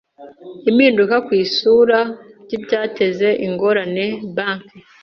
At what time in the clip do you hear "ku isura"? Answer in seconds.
1.25-1.99